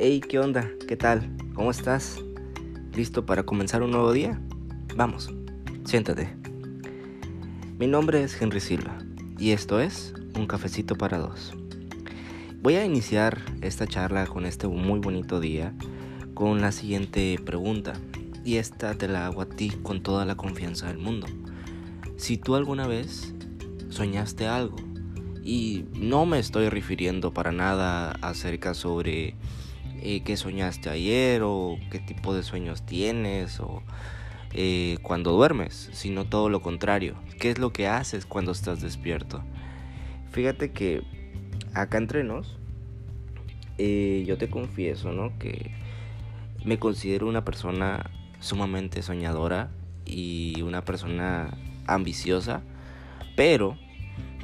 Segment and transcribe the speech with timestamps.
[0.00, 0.70] Hey, ¿qué onda?
[0.86, 1.28] ¿Qué tal?
[1.54, 2.22] ¿Cómo estás?
[2.94, 4.40] ¿Listo para comenzar un nuevo día?
[4.94, 5.34] Vamos,
[5.84, 6.36] siéntate.
[7.80, 8.96] Mi nombre es Henry Silva
[9.40, 11.52] y esto es Un cafecito para dos.
[12.62, 15.74] Voy a iniciar esta charla con este muy bonito día
[16.32, 17.94] con la siguiente pregunta
[18.44, 21.26] y esta te la hago a ti con toda la confianza del mundo.
[22.16, 23.34] Si tú alguna vez
[23.88, 24.76] soñaste algo
[25.42, 29.34] y no me estoy refiriendo para nada acerca sobre
[30.02, 33.82] eh, qué soñaste ayer o qué tipo de sueños tienes o
[34.52, 37.16] eh, cuando duermes, sino todo lo contrario.
[37.38, 39.42] ¿Qué es lo que haces cuando estás despierto?
[40.30, 41.02] Fíjate que
[41.74, 42.56] acá entre nos,
[43.76, 45.38] eh, yo te confieso, ¿no?
[45.38, 45.72] Que
[46.64, 48.10] me considero una persona
[48.40, 49.70] sumamente soñadora
[50.04, 52.62] y una persona ambiciosa,
[53.36, 53.76] pero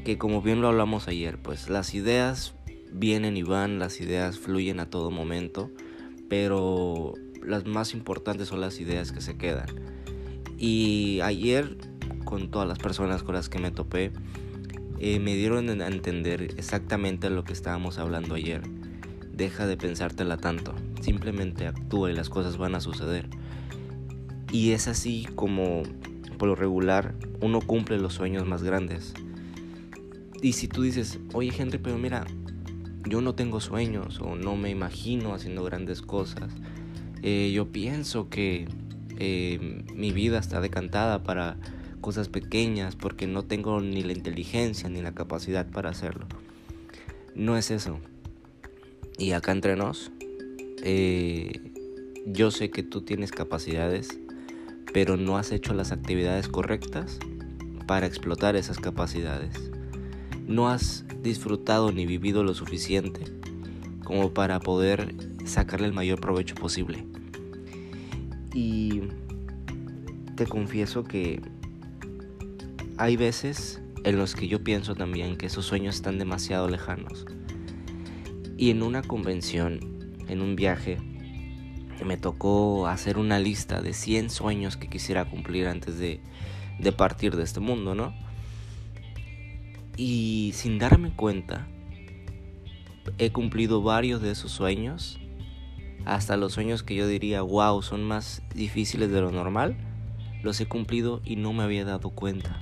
[0.05, 2.55] que como bien lo hablamos ayer, pues las ideas
[2.95, 5.71] vienen y van, las ideas fluyen a todo momento,
[6.29, 9.66] pero las más importantes son las ideas que se quedan.
[10.57, 11.77] Y ayer,
[12.24, 14.13] con todas las personas con las que me topé,
[15.01, 18.63] eh, me dieron a entender exactamente lo que estábamos hablando ayer.
[19.33, 23.29] Deja de pensártela tanto, simplemente actúa y las cosas van a suceder.
[24.52, 25.83] Y es así como,
[26.38, 29.15] por lo regular, uno cumple los sueños más grandes.
[30.40, 32.24] Y si tú dices, oye Henry, pero mira,
[33.07, 36.52] yo no tengo sueños o no me imagino haciendo grandes cosas.
[37.23, 38.66] Eh, yo pienso que
[39.19, 41.57] eh, mi vida está decantada para
[42.01, 46.27] cosas pequeñas porque no tengo ni la inteligencia ni la capacidad para hacerlo.
[47.35, 47.99] No es eso.
[49.18, 50.11] Y acá entre nos,
[50.83, 51.61] eh,
[52.27, 54.09] yo sé que tú tienes capacidades,
[54.93, 57.18] pero no has hecho las actividades correctas
[57.87, 59.71] para explotar esas capacidades
[60.46, 63.24] no has disfrutado ni vivido lo suficiente
[64.04, 65.14] como para poder
[65.44, 67.04] sacarle el mayor provecho posible.
[68.54, 69.03] Y
[70.37, 71.41] te confieso que
[72.97, 77.27] hay veces en los que yo pienso también que esos sueños están demasiado lejanos.
[78.56, 79.81] Y en una convención,
[80.28, 80.99] en un viaje,
[82.04, 86.21] me tocó hacer una lista de 100 sueños que quisiera cumplir antes de,
[86.78, 88.15] de partir de este mundo, ¿no?
[89.97, 91.69] Y sin darme cuenta,
[93.19, 95.21] he cumplido varios de esos sueños.
[96.05, 99.77] Hasta los sueños que yo diría, wow, son más difíciles de lo normal.
[100.43, 102.60] Los he cumplido y no me había dado cuenta.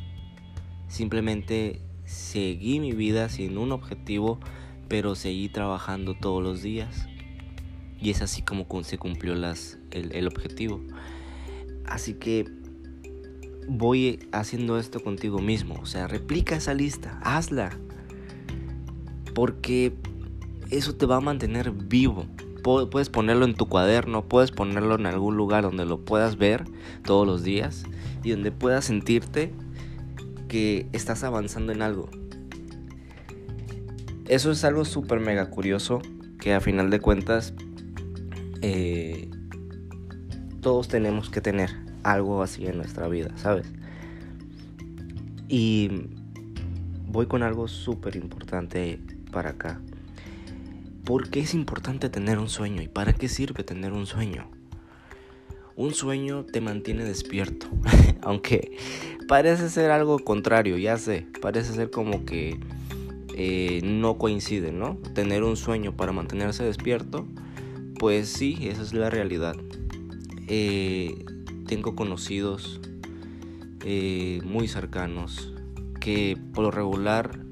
[0.88, 4.38] Simplemente seguí mi vida sin un objetivo,
[4.88, 7.08] pero seguí trabajando todos los días.
[8.00, 10.80] Y es así como se cumplió las, el, el objetivo.
[11.86, 12.61] Así que
[13.68, 15.74] voy haciendo esto contigo mismo.
[15.80, 17.70] O sea, replica esa lista, hazla.
[19.34, 19.94] Porque
[20.70, 22.26] eso te va a mantener vivo.
[22.62, 26.64] Puedes ponerlo en tu cuaderno, puedes ponerlo en algún lugar donde lo puedas ver
[27.04, 27.84] todos los días
[28.22, 29.52] y donde puedas sentirte
[30.48, 32.08] que estás avanzando en algo.
[34.28, 36.00] Eso es algo súper mega curioso
[36.38, 37.52] que a final de cuentas
[38.62, 39.28] eh,
[40.60, 43.66] todos tenemos que tener algo así en nuestra vida, ¿sabes?
[45.48, 45.90] Y
[47.06, 48.98] voy con algo súper importante
[49.30, 49.80] para acá.
[51.04, 54.48] ¿Por qué es importante tener un sueño y para qué sirve tener un sueño?
[55.74, 57.66] Un sueño te mantiene despierto,
[58.22, 58.76] aunque
[59.26, 62.60] parece ser algo contrario, ya sé, parece ser como que
[63.34, 64.96] eh, no coincide, ¿no?
[65.14, 67.26] Tener un sueño para mantenerse despierto,
[67.98, 69.56] pues sí, esa es la realidad.
[70.48, 71.24] Eh,
[71.72, 72.82] tengo conocidos
[73.82, 75.54] eh, muy cercanos
[76.02, 77.46] que por lo regular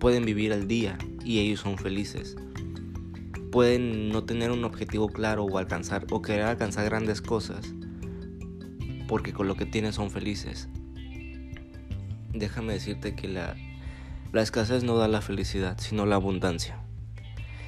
[0.00, 2.34] pueden vivir al día y ellos son felices.
[3.52, 7.72] Pueden no tener un objetivo claro o alcanzar o querer alcanzar grandes cosas
[9.06, 10.68] porque con lo que tienen son felices.
[12.34, 13.54] Déjame decirte que la,
[14.32, 16.80] la escasez no da la felicidad, sino la abundancia.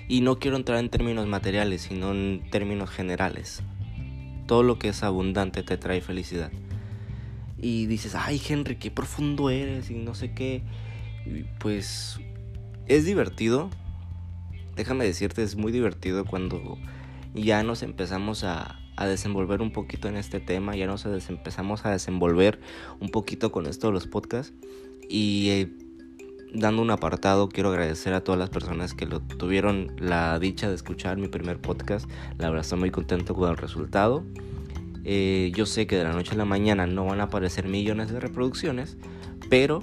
[0.08, 3.62] Y no quiero entrar en términos materiales, sino en términos generales
[4.48, 6.50] todo lo que es abundante te trae felicidad.
[7.56, 10.62] Y dices, ay Henry, qué profundo eres y no sé qué.
[11.60, 12.18] pues
[12.86, 13.70] es divertido.
[14.74, 16.78] Déjame decirte, es muy divertido cuando
[17.34, 21.90] ya nos empezamos a, a desenvolver un poquito en este tema, ya nos empezamos a
[21.90, 22.58] desenvolver
[23.00, 24.54] un poquito con esto de los podcasts.
[25.08, 25.72] Y eh,
[26.52, 30.74] dando un apartado, quiero agradecer a todas las personas que lo tuvieron la dicha de
[30.74, 32.08] escuchar mi primer podcast.
[32.38, 34.24] La verdad estoy muy contento con el resultado.
[35.04, 38.10] Eh, yo sé que de la noche a la mañana no van a aparecer millones
[38.10, 38.96] de reproducciones,
[39.48, 39.82] pero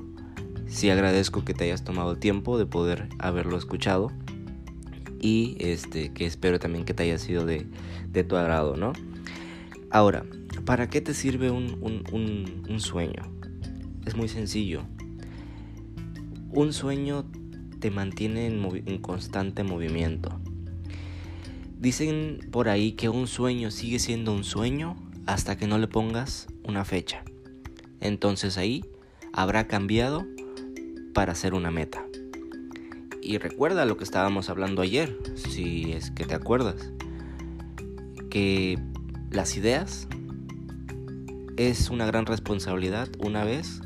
[0.68, 4.12] sí agradezco que te hayas tomado el tiempo de poder haberlo escuchado.
[5.22, 7.66] y este, que espero también que te haya sido de,
[8.12, 8.94] de tu agrado, ¿no?
[9.90, 10.26] Ahora,
[10.66, 13.24] ¿para qué te sirve un, un, un, sueño?
[14.06, 14.84] Es muy sencillo.
[16.56, 17.26] Un sueño
[17.82, 20.40] te mantiene en, constante movimiento.
[21.78, 26.48] Dicen por ahí que un sueño sigue siendo un sueño hasta que no le pongas
[26.64, 27.26] una fecha.
[28.00, 28.86] Entonces ahí
[29.34, 30.26] habrá cambiado
[31.14, 32.06] para ser una meta.
[33.22, 36.90] Y recuerda lo que estábamos hablando ayer, si es que te acuerdas,
[38.30, 38.80] que
[39.30, 40.08] las ideas
[41.58, 43.82] es una gran responsabilidad una vez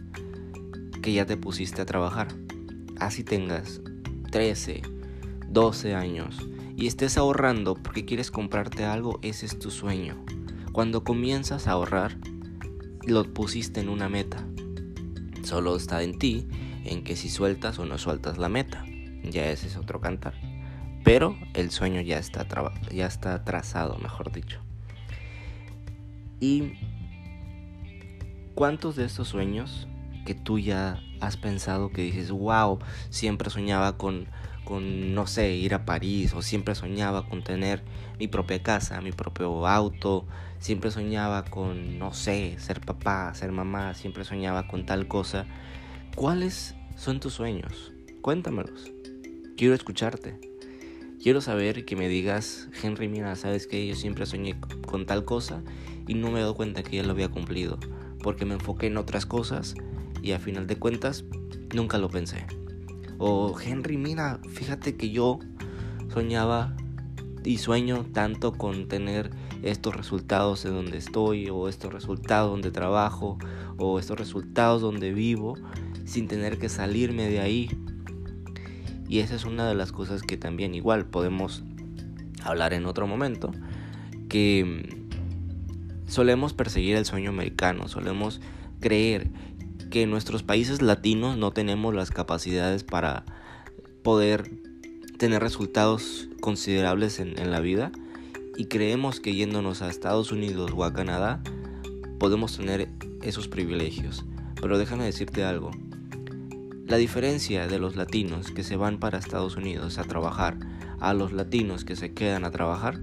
[1.01, 2.27] que ya te pusiste a trabajar.
[2.99, 3.81] Así tengas
[4.31, 4.81] 13,
[5.47, 10.15] 12 años y estés ahorrando porque quieres comprarte algo, ese es tu sueño.
[10.71, 12.17] Cuando comienzas a ahorrar,
[13.05, 14.45] lo pusiste en una meta.
[15.43, 16.47] Solo está en ti
[16.85, 18.85] en que si sueltas o no sueltas la meta.
[19.23, 20.35] Ya ese es otro cantar.
[21.03, 22.47] Pero el sueño ya está,
[22.93, 24.61] ya está trazado, mejor dicho.
[26.39, 26.75] ¿Y
[28.55, 29.88] cuántos de estos sueños
[30.29, 32.77] que tú ya has pensado que dices, wow,
[33.09, 34.27] siempre soñaba con
[34.63, 37.81] con, no sé, ir a París o siempre soñaba con tener
[38.19, 40.27] mi propia casa, mi propio auto,
[40.59, 45.47] siempre soñaba con, no sé, ser papá, ser mamá, siempre soñaba con tal cosa.
[46.15, 47.91] ¿Cuáles son tus sueños?
[48.21, 48.91] Cuéntamelos.
[49.57, 50.39] Quiero escucharte.
[51.19, 55.63] Quiero saber que me digas, Henry, mira, sabes que yo siempre soñé con tal cosa
[56.07, 57.79] y no me he dado cuenta que ya lo había cumplido,
[58.21, 59.73] porque me enfoqué en otras cosas
[60.21, 61.25] y a final de cuentas
[61.74, 62.45] nunca lo pensé.
[63.18, 65.39] O Henry, mira, fíjate que yo
[66.13, 66.75] soñaba
[67.44, 69.31] y sueño tanto con tener
[69.62, 73.38] estos resultados en donde estoy o estos resultados donde trabajo
[73.77, 75.56] o estos resultados donde vivo
[76.06, 77.69] sin tener que salirme de ahí.
[79.07, 81.63] Y esa es una de las cosas que también igual podemos
[82.44, 83.51] hablar en otro momento,
[84.30, 85.06] que
[86.07, 88.39] solemos perseguir el sueño americano, solemos
[88.80, 89.30] creer
[89.89, 93.25] que en nuestros países latinos no tenemos las capacidades para
[94.03, 94.50] poder
[95.18, 97.91] tener resultados considerables en, la vida
[98.56, 101.41] y creemos que yéndonos a Estados Unidos o a Canadá
[102.19, 102.89] podemos tener
[103.21, 104.25] esos privilegios.
[104.62, 105.71] Pero déjame decirte algo.
[106.85, 110.57] La diferencia de los latinos que se van para Estados Unidos a trabajar
[111.00, 113.00] a los latinos que se quedan a trabajar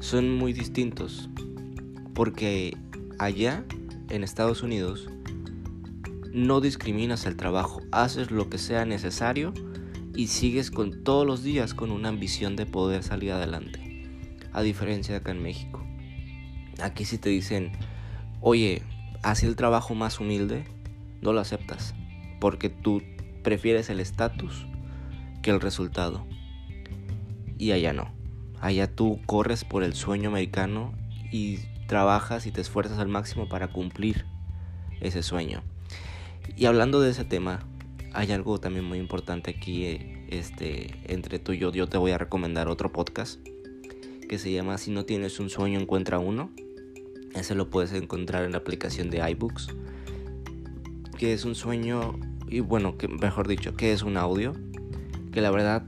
[0.00, 1.28] son muy distintos.
[2.14, 2.76] Porque
[3.18, 3.64] allá
[4.10, 5.08] en Estados Unidos
[6.32, 9.52] no discriminas el trabajo, haces lo que sea necesario
[10.14, 14.06] y sigues con todos los días con una ambición de poder salir adelante.
[14.52, 15.84] A diferencia de acá en México.
[16.82, 17.72] Aquí si te dicen,
[18.40, 18.82] oye,
[19.22, 20.64] haz el trabajo más humilde,
[21.22, 21.94] no lo aceptas.
[22.40, 23.02] Porque tú
[23.42, 24.66] prefieres el estatus
[25.42, 26.26] que el resultado.
[27.58, 28.12] Y allá no.
[28.60, 30.92] Allá tú corres por el sueño americano
[31.30, 34.24] y trabajas y te esfuerzas al máximo para cumplir
[35.00, 35.62] ese sueño.
[36.56, 37.60] Y hablando de ese tema,
[38.12, 42.10] hay algo también muy importante aquí, eh, este, entre tú y yo, yo te voy
[42.10, 43.40] a recomendar otro podcast
[44.28, 46.50] que se llama Si no tienes un sueño, encuentra uno.
[47.34, 49.68] Ese lo puedes encontrar en la aplicación de iBooks,
[51.16, 52.18] que es un sueño,
[52.48, 54.54] y bueno, mejor dicho, que es un audio,
[55.32, 55.86] que la verdad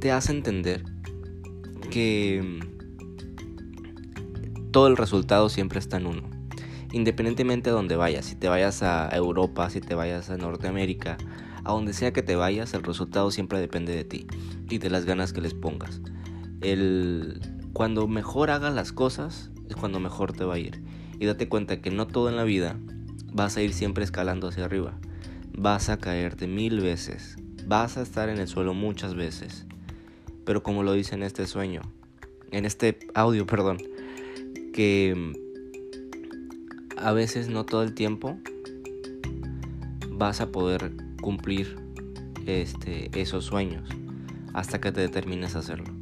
[0.00, 0.84] te hace entender
[1.90, 2.60] que
[4.70, 6.35] todo el resultado siempre está en uno
[6.96, 11.18] independientemente de donde vayas, si te vayas a Europa, si te vayas a Norteamérica,
[11.62, 14.26] a donde sea que te vayas, el resultado siempre depende de ti
[14.70, 16.00] y de las ganas que les pongas.
[16.62, 17.38] El,
[17.74, 20.82] cuando mejor hagas las cosas es cuando mejor te va a ir.
[21.20, 22.78] Y date cuenta que no todo en la vida
[23.30, 24.98] vas a ir siempre escalando hacia arriba.
[25.52, 27.36] Vas a caerte mil veces.
[27.66, 29.66] Vas a estar en el suelo muchas veces.
[30.46, 31.82] Pero como lo dice en este sueño,
[32.52, 33.76] en este audio, perdón,
[34.72, 35.44] que
[36.96, 38.38] a veces no todo el tiempo
[40.10, 41.76] vas a poder cumplir
[42.46, 43.88] este, esos sueños
[44.54, 45.92] hasta que te determines a hacerlo.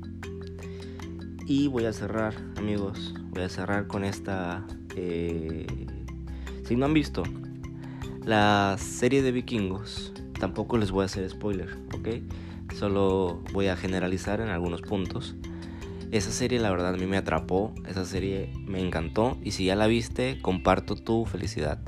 [1.46, 4.64] Y voy a cerrar, amigos, voy a cerrar con esta...
[4.96, 5.66] Eh,
[6.64, 7.22] si no han visto
[8.24, 12.08] la serie de vikingos, tampoco les voy a hacer spoiler, ¿ok?
[12.74, 15.34] Solo voy a generalizar en algunos puntos.
[16.14, 19.75] Esa serie la verdad a mí me atrapó, esa serie me encantó y si ya
[19.75, 21.80] la viste, comparto tu felicidad.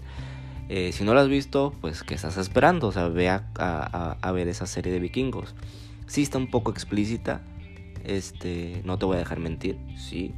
[0.68, 2.88] Eh, si no la has visto, pues ¿qué estás esperando?
[2.88, 5.54] O sea, ve a, ver esa serie de vikingos.
[6.09, 7.40] Sí está un poco explícita,
[8.02, 10.35] este, no te voy a dejar mentir, sí.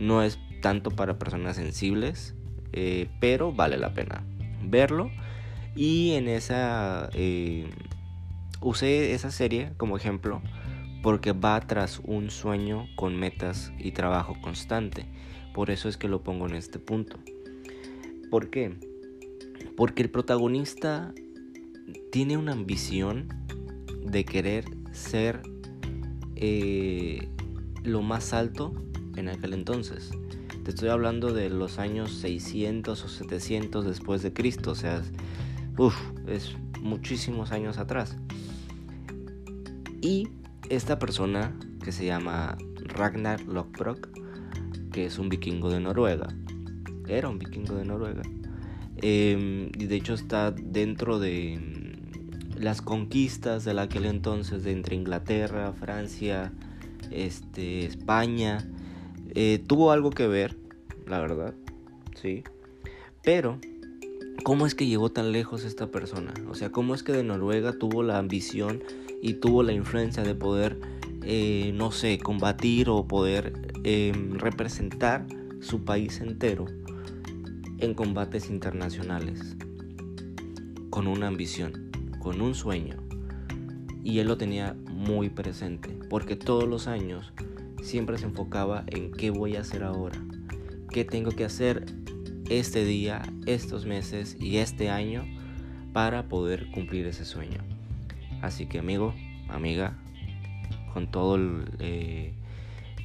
[0.00, 2.34] No es tanto para personas sensibles,
[2.72, 4.24] eh, pero vale la pena
[4.60, 5.08] verlo.
[5.76, 7.10] Y en esa...
[7.14, 7.70] Eh,
[8.60, 10.42] usé esa serie como ejemplo
[11.02, 15.06] porque va tras un sueño con metas y trabajo constante.
[15.54, 17.18] Por eso es que lo pongo en este punto.
[18.30, 18.74] ¿Por qué?
[19.76, 21.12] Porque el protagonista
[22.12, 23.28] tiene una ambición
[24.04, 25.42] de querer ser
[26.36, 27.28] eh,
[27.82, 28.72] lo más alto
[29.16, 30.10] en aquel entonces.
[30.64, 35.02] Te estoy hablando de los años 600 o 700 después de Cristo, o sea,
[36.26, 38.16] es muchísimos años atrás.
[40.02, 40.28] Y
[40.70, 41.52] esta persona
[41.84, 44.08] que se llama Ragnar Lothbrok,
[44.92, 46.28] que es un vikingo de Noruega,
[47.08, 48.22] era un vikingo de Noruega,
[49.02, 54.94] em, y de hecho está dentro de mm, las conquistas de aquel entonces de entre
[54.94, 56.52] Inglaterra, Francia,
[57.10, 58.64] este, España,
[59.34, 60.56] eh, tuvo algo que ver,
[61.06, 61.52] la verdad,
[62.14, 62.44] sí,
[63.24, 63.58] pero
[64.42, 66.34] ¿cómo es que llegó tan lejos esta persona?
[66.48, 68.82] O sea, ¿cómo es que de Noruega tuvo la ambición
[69.22, 70.80] y tuvo la influencia de poder,
[71.22, 73.52] eh, no sé, combatir o poder
[73.84, 75.26] em, representar
[75.60, 76.66] su país entero
[77.78, 79.56] en combates internacionales?
[80.90, 82.96] Con una ambición, con un sueño.
[84.02, 87.32] Y él lo tenía muy presente, porque todos los años
[87.82, 90.18] siempre se enfocaba en qué voy a hacer ahora,
[90.90, 91.86] qué tengo que hacer
[92.50, 95.24] este día, estos meses y este año
[95.92, 97.60] para poder cumplir ese sueño.
[98.42, 99.14] Así que amigo,
[99.48, 99.96] amiga,
[100.92, 101.38] con todo
[101.78, 102.34] eh,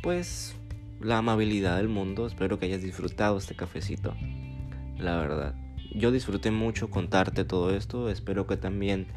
[0.02, 0.56] pues
[1.00, 4.16] la amabilidad del mundo, espero que hayas disfrutado este cafecito.
[4.98, 5.56] La verdad,
[5.94, 9.08] yo disfruté mucho contarte todo esto, espero que también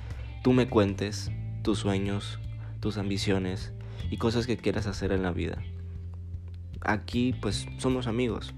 [0.43, 1.31] tú me cuentes
[1.63, 2.39] tus sueños,
[2.81, 3.73] tus ambiciones
[4.11, 5.63] y cosas que quieras hacer en la vida.
[6.83, 8.55] Aquí pues somos amigos,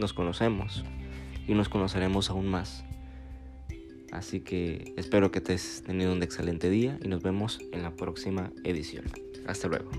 [0.00, 0.84] nos conocemos
[1.46, 2.84] y nos conoceremos aún más.
[4.12, 7.96] Así que espero que te hayas tenido un excelente día y nos vemos en la
[7.96, 9.04] próxima edición.
[9.46, 9.90] Hasta luego.